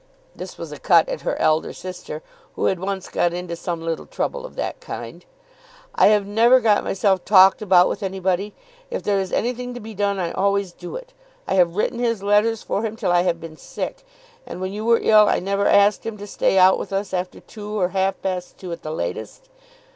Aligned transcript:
This 0.35 0.57
was 0.57 0.71
a 0.71 0.79
cut 0.79 1.07
at 1.09 1.21
her 1.21 1.35
elder 1.35 1.73
sister, 1.73 2.23
who 2.55 2.65
had 2.65 2.79
once 2.79 3.07
got 3.07 3.33
into 3.35 3.55
some 3.55 3.83
little 3.85 4.07
trouble 4.07 4.47
of 4.47 4.55
that 4.55 4.79
kind. 4.79 5.23
"I 5.93 6.07
have 6.07 6.25
never 6.25 6.59
got 6.59 6.83
myself 6.83 7.23
talked 7.23 7.61
about 7.61 7.87
with 7.87 8.01
any 8.01 8.19
body. 8.19 8.55
If 8.89 9.03
there 9.03 9.19
is 9.19 9.31
anything 9.31 9.75
to 9.75 9.79
be 9.79 9.93
done 9.93 10.17
I 10.17 10.31
always 10.31 10.71
do 10.71 10.95
it. 10.95 11.13
I 11.47 11.53
have 11.53 11.75
written 11.75 11.99
his 11.99 12.23
letters 12.23 12.63
for 12.63 12.81
him 12.83 12.95
till 12.95 13.11
I 13.11 13.21
have 13.21 13.39
been 13.39 13.57
sick, 13.57 14.03
and 14.43 14.59
when 14.59 14.73
you 14.73 14.85
were 14.85 14.99
ill 15.03 15.29
I 15.29 15.37
never 15.37 15.67
asked 15.67 16.03
him 16.03 16.17
to 16.17 16.25
stay 16.25 16.57
out 16.57 16.79
with 16.79 16.91
us 16.91 17.13
after 17.13 17.39
two 17.39 17.79
or 17.79 17.89
half 17.89 18.19
past 18.23 18.57
two 18.57 18.71
at 18.71 18.81
the 18.81 18.89
latest. 18.89 19.49